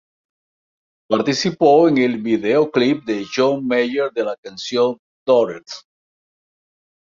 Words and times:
Participó 1.07 1.87
en 1.87 1.99
el 1.99 2.17
videoclip 2.23 3.03
de 3.05 3.23
John 3.35 3.67
Mayer 3.67 4.09
de 4.11 4.23
la 4.23 4.35
canción 4.35 4.97
"Daughters". 5.27 5.85